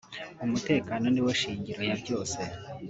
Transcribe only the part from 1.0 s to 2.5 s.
niwo shingiro ya byose